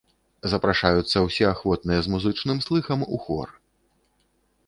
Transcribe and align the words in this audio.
Запрашаюцца 0.53 1.17
ўсе 1.25 1.45
ахвотныя 1.49 1.99
з 2.07 2.13
музычным 2.15 2.57
слыхам 2.67 2.99
у 3.17 3.19
хор. 3.27 3.47